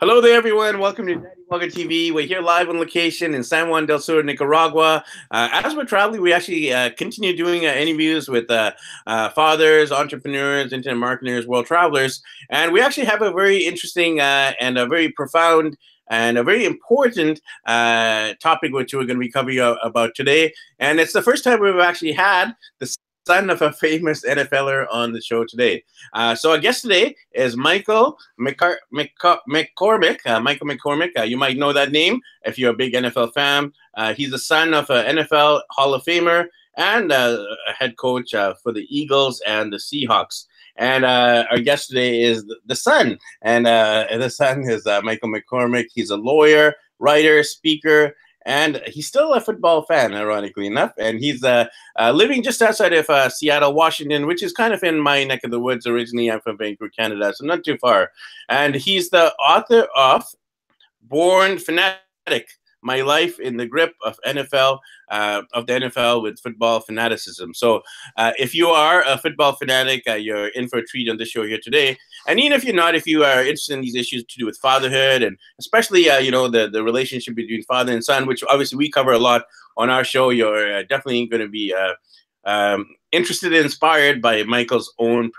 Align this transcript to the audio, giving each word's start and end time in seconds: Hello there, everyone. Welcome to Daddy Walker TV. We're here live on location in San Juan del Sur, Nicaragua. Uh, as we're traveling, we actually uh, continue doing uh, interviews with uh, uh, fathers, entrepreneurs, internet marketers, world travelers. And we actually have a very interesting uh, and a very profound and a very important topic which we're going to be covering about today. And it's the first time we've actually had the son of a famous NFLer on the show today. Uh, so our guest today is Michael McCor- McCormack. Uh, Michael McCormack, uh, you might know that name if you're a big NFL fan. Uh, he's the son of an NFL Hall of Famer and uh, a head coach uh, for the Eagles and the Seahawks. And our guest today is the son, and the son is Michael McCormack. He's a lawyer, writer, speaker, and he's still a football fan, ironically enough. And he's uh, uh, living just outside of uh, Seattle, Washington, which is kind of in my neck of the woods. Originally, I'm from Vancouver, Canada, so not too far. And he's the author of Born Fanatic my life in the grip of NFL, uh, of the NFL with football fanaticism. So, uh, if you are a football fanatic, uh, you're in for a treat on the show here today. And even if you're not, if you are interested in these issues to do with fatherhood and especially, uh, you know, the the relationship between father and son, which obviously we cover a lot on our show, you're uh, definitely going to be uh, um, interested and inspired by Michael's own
Hello 0.00 0.20
there, 0.20 0.36
everyone. 0.36 0.80
Welcome 0.80 1.06
to 1.06 1.14
Daddy 1.14 1.40
Walker 1.48 1.66
TV. 1.66 2.12
We're 2.12 2.26
here 2.26 2.40
live 2.40 2.68
on 2.68 2.78
location 2.80 3.32
in 3.32 3.44
San 3.44 3.68
Juan 3.68 3.86
del 3.86 4.00
Sur, 4.00 4.24
Nicaragua. 4.24 5.04
Uh, 5.30 5.48
as 5.52 5.76
we're 5.76 5.84
traveling, 5.84 6.20
we 6.20 6.32
actually 6.32 6.72
uh, 6.72 6.90
continue 6.98 7.34
doing 7.36 7.64
uh, 7.64 7.68
interviews 7.68 8.28
with 8.28 8.50
uh, 8.50 8.72
uh, 9.06 9.28
fathers, 9.30 9.92
entrepreneurs, 9.92 10.72
internet 10.72 10.98
marketers, 10.98 11.46
world 11.46 11.66
travelers. 11.66 12.24
And 12.50 12.72
we 12.72 12.80
actually 12.80 13.06
have 13.06 13.22
a 13.22 13.30
very 13.30 13.58
interesting 13.64 14.18
uh, 14.18 14.54
and 14.60 14.76
a 14.78 14.86
very 14.88 15.12
profound 15.12 15.78
and 16.08 16.38
a 16.38 16.42
very 16.42 16.64
important 16.64 17.40
topic 17.70 18.72
which 18.72 18.92
we're 18.94 19.04
going 19.04 19.16
to 19.16 19.24
be 19.24 19.30
covering 19.30 19.60
about 19.80 20.16
today. 20.16 20.52
And 20.80 20.98
it's 20.98 21.12
the 21.12 21.22
first 21.22 21.44
time 21.44 21.60
we've 21.60 21.78
actually 21.78 22.12
had 22.12 22.56
the 22.80 22.92
son 23.26 23.48
of 23.48 23.62
a 23.62 23.72
famous 23.72 24.24
NFLer 24.24 24.86
on 24.90 25.12
the 25.12 25.20
show 25.20 25.44
today. 25.44 25.82
Uh, 26.12 26.34
so 26.34 26.50
our 26.50 26.58
guest 26.58 26.82
today 26.82 27.16
is 27.32 27.56
Michael 27.56 28.18
McCor- 28.38 28.76
McCormack. 28.92 30.18
Uh, 30.26 30.40
Michael 30.40 30.66
McCormack, 30.66 31.10
uh, 31.18 31.22
you 31.22 31.36
might 31.36 31.56
know 31.56 31.72
that 31.72 31.90
name 31.92 32.20
if 32.44 32.58
you're 32.58 32.72
a 32.72 32.76
big 32.76 32.92
NFL 32.92 33.32
fan. 33.32 33.72
Uh, 33.94 34.12
he's 34.12 34.30
the 34.30 34.38
son 34.38 34.74
of 34.74 34.90
an 34.90 35.16
NFL 35.16 35.62
Hall 35.70 35.94
of 35.94 36.04
Famer 36.04 36.46
and 36.76 37.12
uh, 37.12 37.44
a 37.68 37.72
head 37.72 37.96
coach 37.96 38.34
uh, 38.34 38.54
for 38.62 38.72
the 38.72 38.86
Eagles 38.90 39.40
and 39.46 39.72
the 39.72 39.78
Seahawks. 39.78 40.44
And 40.76 41.04
our 41.04 41.60
guest 41.60 41.88
today 41.88 42.20
is 42.20 42.44
the 42.66 42.74
son, 42.74 43.16
and 43.42 43.64
the 43.64 44.28
son 44.28 44.68
is 44.68 44.84
Michael 45.04 45.28
McCormack. 45.28 45.86
He's 45.94 46.10
a 46.10 46.16
lawyer, 46.16 46.74
writer, 46.98 47.44
speaker, 47.44 48.16
and 48.44 48.82
he's 48.86 49.06
still 49.06 49.32
a 49.32 49.40
football 49.40 49.82
fan, 49.82 50.14
ironically 50.14 50.66
enough. 50.66 50.92
And 50.98 51.18
he's 51.18 51.42
uh, 51.42 51.66
uh, 51.98 52.12
living 52.12 52.42
just 52.42 52.60
outside 52.60 52.92
of 52.92 53.08
uh, 53.08 53.28
Seattle, 53.28 53.74
Washington, 53.74 54.26
which 54.26 54.42
is 54.42 54.52
kind 54.52 54.74
of 54.74 54.82
in 54.82 55.00
my 55.00 55.24
neck 55.24 55.44
of 55.44 55.50
the 55.50 55.60
woods. 55.60 55.86
Originally, 55.86 56.30
I'm 56.30 56.40
from 56.40 56.58
Vancouver, 56.58 56.90
Canada, 56.90 57.32
so 57.34 57.44
not 57.46 57.64
too 57.64 57.78
far. 57.78 58.10
And 58.48 58.74
he's 58.74 59.10
the 59.10 59.32
author 59.34 59.86
of 59.96 60.24
Born 61.02 61.58
Fanatic 61.58 62.48
my 62.84 63.00
life 63.00 63.40
in 63.40 63.56
the 63.56 63.66
grip 63.66 63.94
of 64.04 64.18
NFL, 64.26 64.78
uh, 65.10 65.42
of 65.52 65.66
the 65.66 65.72
NFL 65.72 66.22
with 66.22 66.38
football 66.38 66.80
fanaticism. 66.80 67.54
So, 67.54 67.82
uh, 68.16 68.32
if 68.38 68.54
you 68.54 68.68
are 68.68 69.02
a 69.06 69.18
football 69.18 69.52
fanatic, 69.54 70.02
uh, 70.08 70.14
you're 70.14 70.48
in 70.48 70.68
for 70.68 70.78
a 70.78 70.84
treat 70.84 71.08
on 71.08 71.16
the 71.16 71.24
show 71.24 71.44
here 71.44 71.58
today. 71.62 71.98
And 72.28 72.38
even 72.38 72.52
if 72.52 72.64
you're 72.64 72.74
not, 72.74 72.94
if 72.94 73.06
you 73.06 73.24
are 73.24 73.40
interested 73.40 73.74
in 73.74 73.80
these 73.80 73.96
issues 73.96 74.24
to 74.24 74.38
do 74.38 74.46
with 74.46 74.58
fatherhood 74.58 75.22
and 75.22 75.38
especially, 75.58 76.08
uh, 76.10 76.18
you 76.18 76.30
know, 76.30 76.48
the 76.48 76.68
the 76.68 76.84
relationship 76.84 77.34
between 77.34 77.62
father 77.64 77.92
and 77.92 78.04
son, 78.04 78.26
which 78.26 78.44
obviously 78.44 78.76
we 78.76 78.90
cover 78.90 79.12
a 79.12 79.18
lot 79.18 79.44
on 79.76 79.90
our 79.90 80.04
show, 80.04 80.30
you're 80.30 80.78
uh, 80.78 80.82
definitely 80.82 81.26
going 81.26 81.42
to 81.42 81.48
be 81.48 81.74
uh, 81.74 81.94
um, 82.44 82.86
interested 83.12 83.52
and 83.52 83.64
inspired 83.64 84.20
by 84.20 84.42
Michael's 84.42 84.92
own 84.98 85.30